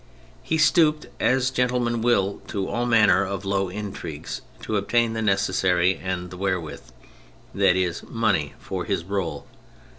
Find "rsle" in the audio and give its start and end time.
9.03-9.43